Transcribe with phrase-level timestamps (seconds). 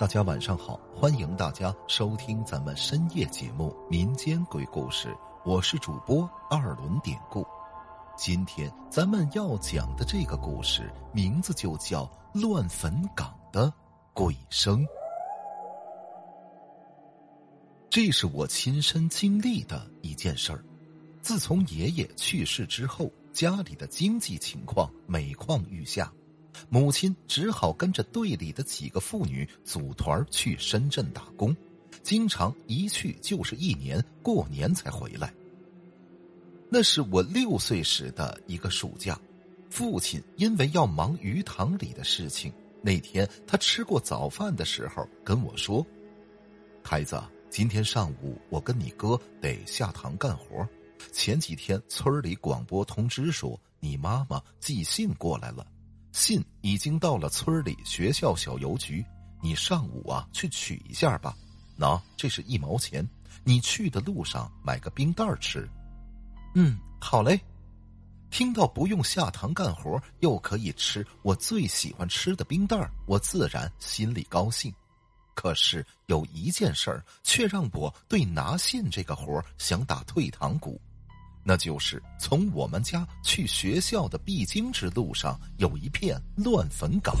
[0.00, 5.08] 大家晚上好，欢迎大家收听咱们深夜节目《民间鬼故事》，
[5.44, 7.46] 我是主播二轮典故。
[8.16, 13.70] 今天咱们要讲的这个故事名字就叫《乱坟岗的
[14.14, 14.82] 鬼声》。
[17.90, 20.64] 这是我亲身经历的一件事儿。
[21.20, 26.10] 自从爷爷去世之后，家里的经济情况每况愈下。
[26.68, 31.56] 母亲只好跟着队里的几个妇女组团去深圳打工，
[32.02, 35.32] 经常一去就是一年，过年才回来。
[36.68, 39.18] 那是我六岁时的一个暑假，
[39.68, 45.84] 父亲因为要忙鱼塘里的事情，那天他吃过早饭的时候跟我说
[46.82, 50.64] ：“孩子，今天上午我跟你哥得下塘干活，
[51.10, 55.66] 前几天村里广播通知说你妈妈寄信过来了。”
[56.12, 59.04] 信已经到了村里学校小邮局，
[59.40, 61.36] 你上午啊去取一下吧。
[61.78, 63.08] 喏，这是一毛钱，
[63.44, 65.68] 你去的路上买个冰袋吃。
[66.54, 67.40] 嗯，好嘞。
[68.30, 74.72] 听到不用下堂干活，又可以吃我最喜欢吃的冰袋我自然心里高兴。
[75.34, 80.80] 可是有一件事儿，却让我对拿信这个活想打退堂鼓。
[81.42, 87.14] 那就是从我们家去学校的必经之路上有一片乱坟岗。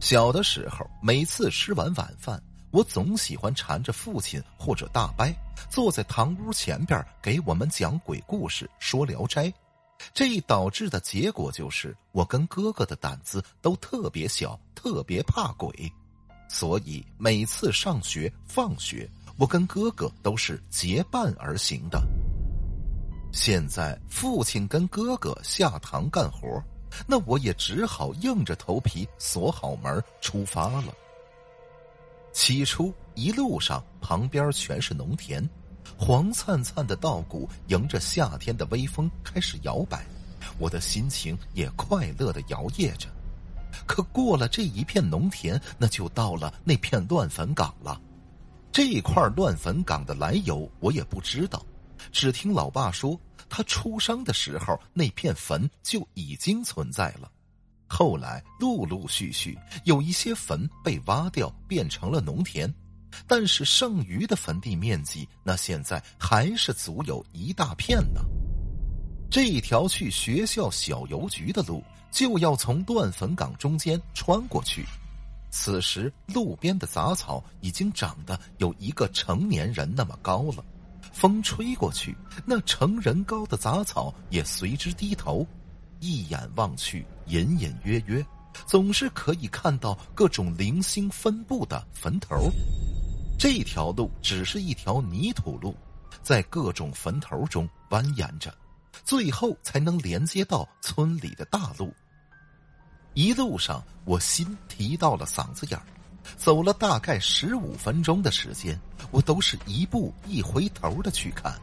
[0.00, 5.26] 小的时候，每次吃完晚饭，我总喜欢缠着父亲或者大伯，
[5.68, 9.52] 坐在堂屋前边给我们讲鬼故事、说聊斋。
[10.14, 15.70] 这一导致的结果就是，我跟哥哥的胆子都特别小，特别怕鬼，
[16.48, 22.02] 所以每次上学、放学，我跟哥哥都是结伴而行的。
[23.32, 26.62] 现在父亲跟哥哥下堂干活，
[27.06, 30.92] 那我也只好硬着头皮锁好门出发了。
[32.32, 35.48] 起初一路上旁边全是农田，
[35.96, 40.04] 黄灿灿的稻谷迎着夏天的微风开始摇摆，
[40.58, 43.08] 我的心情也快乐的摇曳着。
[43.86, 48.00] 可过了这一片农田，那就到了那片乱坟岗了。
[48.72, 51.64] 这块乱坟岗的来由我也不知道。
[52.12, 53.18] 只听老爸说，
[53.48, 57.30] 他出生的时候那片坟就已经存在了，
[57.88, 62.72] 后来陆陆续续有一些坟被挖掉，变成了农田，
[63.26, 68.20] 但是剩余的坟地面积，那现在还是足有一大片呢。
[69.30, 74.84] 这一条去学校小邮局的路就要从断坟岗中间穿过去，
[75.50, 80.64] 此时路边的杂草已经长得有一个成年人那么高了。
[81.12, 82.16] 风吹过去，
[82.46, 85.46] 那成人高的杂草也随之低头。
[85.98, 88.24] 一眼望去，隐隐约约，
[88.66, 92.50] 总是可以看到各种零星分布的坟头。
[93.38, 95.76] 这条路只是一条泥土路，
[96.22, 98.54] 在各种坟头中蜿蜒着，
[99.04, 101.92] 最后才能连接到村里的大路。
[103.14, 105.84] 一路上，我心提到了嗓子眼儿。
[106.36, 108.78] 走了大概十五分钟的时间，
[109.10, 111.54] 我都是一步一回头的去看，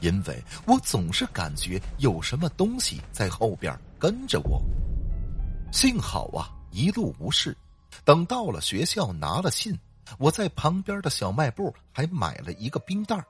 [0.00, 4.62] 因为我总是感觉有什么东西在后边跟着我。
[5.72, 7.56] 幸好啊，一路无事。
[8.04, 9.76] 等到了学校拿了信，
[10.18, 13.22] 我在旁边的小卖部还买了一个冰袋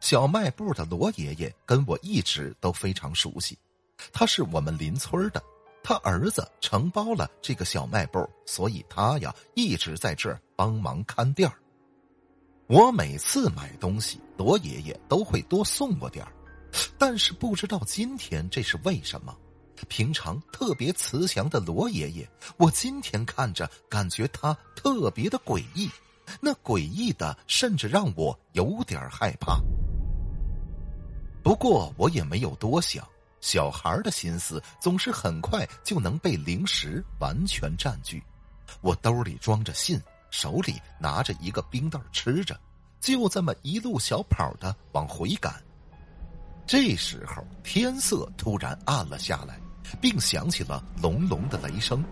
[0.00, 3.58] 小卖部的罗爷爷跟我一直都非常熟悉，
[4.12, 5.42] 他是我们邻村的。
[5.84, 11.54] 他儿子承包了这个小卖部，所以他呀一直在这儿帮忙看店儿。
[12.66, 16.32] 我每次买东西，罗爷爷都会多送我点儿，
[16.96, 19.36] 但是不知道今天这是为什么。
[19.88, 25.90] 平常特别慈祥的罗爷爷，我今天看着感觉他特别的诡异，
[26.40, 29.60] 那诡异的甚至让我有点害怕。
[31.42, 33.06] 不过我也没有多想。
[33.44, 38.24] 小孩的心思总是很快就能被零食完全占据。
[38.80, 40.00] 我兜里装着信，
[40.30, 42.58] 手里拿着一个冰袋吃着，
[43.00, 45.62] 就这么一路小跑的往回赶。
[46.66, 49.60] 这时候天色突然暗了下来，
[50.00, 52.02] 并响起了隆隆的雷声。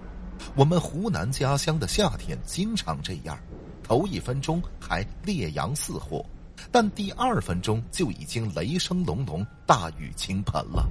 [0.55, 3.39] 我们湖南家乡的夏天经常这样，
[3.83, 6.23] 头一分钟还烈阳似火，
[6.71, 10.87] 但第二分钟就已经雷声隆隆，大雨倾盆了。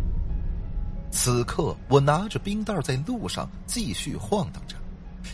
[1.11, 4.75] 此刻，我拿着冰袋在路上继续晃荡着，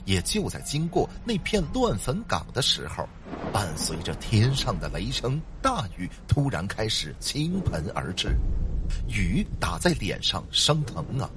[0.05, 3.07] 也就在经过那片乱坟岗的时候，
[3.53, 8.35] 伴随着天上的雷声，大雨突然开始倾盆而至，
[9.07, 11.29] 雨打在脸上生疼啊！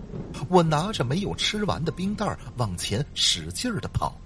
[0.48, 4.18] 我拿着没有吃完的冰袋往前使劲的跑，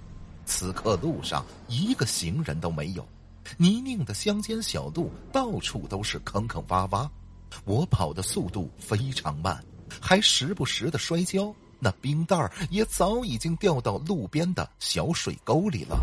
[0.45, 3.05] 此刻路上一个行人都没有，
[3.57, 7.07] 泥泞的乡间小路到处都是坑坑洼洼，
[7.65, 9.63] 我跑的速度非常慢，
[10.01, 11.53] 还时不时的摔跤。
[11.77, 15.99] 那冰袋儿也早已经掉到路边的小水沟里了。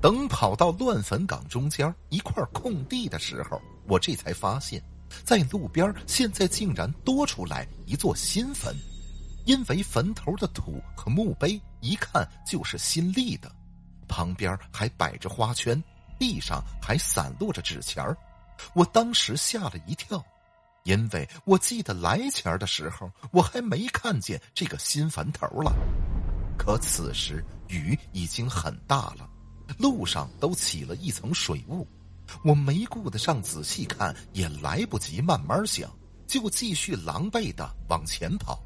[0.00, 4.82] 等跑到乱坟岗中间一块空地的时候，我这才发现，
[5.24, 8.74] 在路边现在竟然多出来一座新坟，
[9.46, 13.50] 因为坟头的土和墓碑一看就是新立的，
[14.06, 15.82] 旁边还摆着花圈，
[16.18, 18.16] 地上还散落着纸钱儿，
[18.74, 20.24] 我当时吓了一跳。
[20.84, 25.74] 因为我记得来前的时候，我还没看见这个新坟头了。
[26.58, 29.28] 可此时雨已经很大了，
[29.78, 31.88] 路上都起了一层水雾，
[32.44, 35.90] 我没顾得上仔细看，也来不及慢慢想，
[36.26, 38.62] 就继续狼狈的往前跑。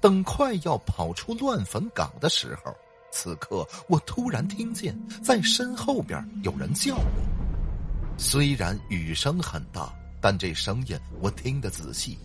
[0.00, 2.74] 等快要跑出乱坟岗的时候，
[3.12, 9.94] 此刻我突然听见在身后边有人叫我，虽然雨声很大。
[10.20, 12.18] 但这声音我听得仔细，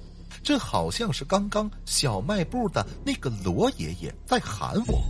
[0.43, 5.01] 这好像是刚刚小卖部的那个罗爷爷在喊我。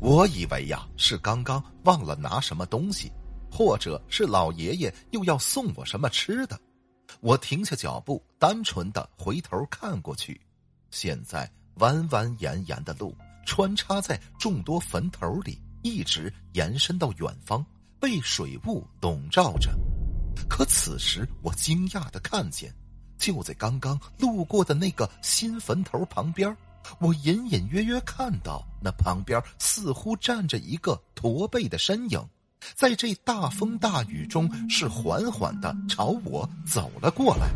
[0.00, 3.10] 我以为呀是刚刚忘了拿什么东西，
[3.50, 6.58] 或者是老爷爷又要送我什么吃的。
[7.20, 10.40] 我停下脚步，单纯的回头看过去。
[10.90, 17.64] 现在弯弯延延的路穿插在众多坟头里，一直延伸到远方，
[18.00, 19.70] 被水雾笼罩着。
[20.48, 22.74] 可此时，我惊讶的看见，
[23.18, 26.54] 就在刚刚路过的那个新坟头旁边，
[26.98, 32.20] 我隐隐约约看到那旁边似乎站着一个驼背的身影，
[32.74, 37.48] 在这大风大雨中是缓缓的朝我走了过来。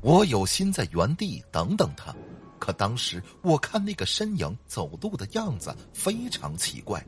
[0.00, 2.14] 我有心在原地等等他，
[2.60, 7.04] 可当时我看那个身影走路的样子非常奇怪。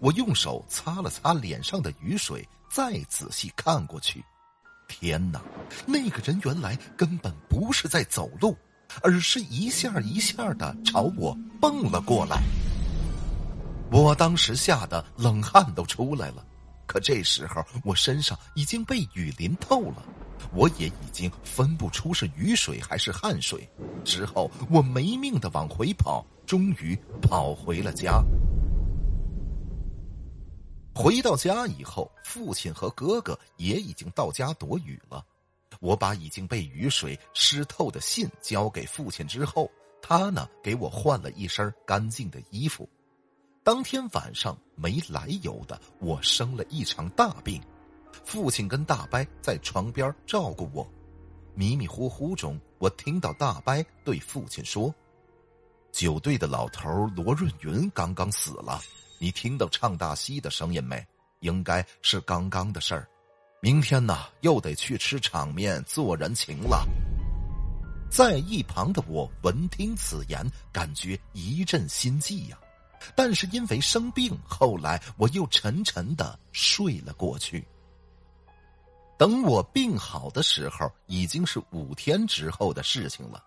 [0.00, 4.24] 我用手擦了擦脸上的雨水，再仔细看过去，
[4.88, 5.40] 天哪！
[5.86, 8.56] 那个人原来根本不是在走路，
[9.02, 12.42] 而是一下一下的朝我蹦了过来。
[13.90, 16.44] 我当时吓得冷汗都出来了，
[16.86, 20.02] 可这时候我身上已经被雨淋透了，
[20.52, 23.68] 我也已经分不出是雨水还是汗水。
[24.04, 28.22] 之后我没命的往回跑，终于跑回了家。
[31.00, 35.24] 回到家以后，父亲和哥哥也已经到家躲雨了。
[35.78, 39.70] 我把已经被雨水湿透的信交给父亲之后，
[40.02, 42.88] 他呢给我换了一身干净的衣服。
[43.62, 47.62] 当天晚上没来由的，我生了一场大病。
[48.24, 50.84] 父亲跟大伯在床边照顾我，
[51.54, 53.72] 迷迷糊糊中，我听到大伯
[54.04, 54.92] 对父亲说
[55.92, 58.82] ：“酒队的老头罗润云刚刚死了。”
[59.18, 61.04] 你听到唱大戏的声音没？
[61.40, 63.08] 应该是刚刚的事儿。
[63.60, 66.86] 明天呢，又得去吃场面做人情了。
[68.10, 72.58] 在一旁的我闻听此言，感觉一阵心悸呀。
[73.14, 77.66] 但是因为生病，后来我又沉沉的睡了过去。
[79.16, 83.42] 等我病好的时候，已经是五天之后的事情了。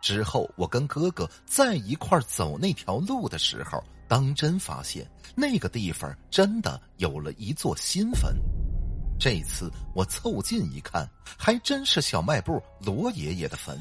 [0.00, 3.82] 之后，我跟哥哥在一块走那条路的时候。
[4.10, 8.34] 当真发现那个地方真的有了一座新坟，
[9.20, 11.06] 这次我凑近一看，
[11.36, 13.78] 还真是小卖部罗爷爷的坟，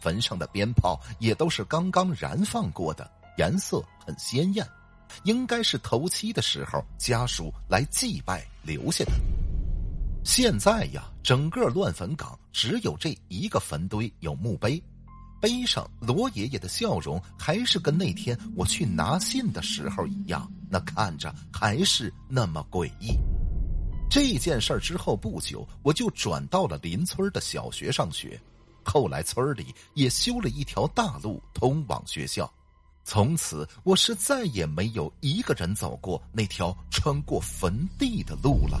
[0.00, 4.66] 坟上的鞭炮也都是刚刚燃放过的，颜色很鲜艳，
[5.22, 9.12] 应该是头七的时候家属来祭拜留下的。
[10.24, 14.82] 现在呀，整个乱坟岗只有这一个坟堆有墓碑。
[15.40, 23.16] 碑上罗爷爷的笑容还是跟那天我去拿信的时候一样，那看着还是那么诡异。
[24.10, 28.40] 这件事儿之后不久，我就转到了邻村的小学上学。
[28.82, 32.50] 后来村里也修了一条大路通往学校，
[33.04, 38.80] 从此我是再也没有一个人走过那条穿过坟地的路了。